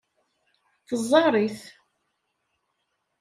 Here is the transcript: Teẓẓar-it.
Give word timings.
Teẓẓar-it. 0.87 1.59